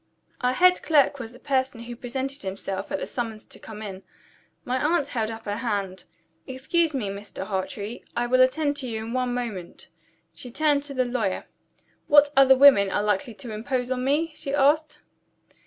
[0.41, 4.01] Our head clerk was the person who presented himself at the summons to come in.
[4.65, 6.05] My aunt held up her hand.
[6.47, 7.45] "Excuse me, Mr.
[7.45, 9.89] Hartrey I will attend to you in one moment."
[10.33, 11.45] She turned to the lawyer.
[12.07, 15.01] "What other women are likely to impose on me?" she asked.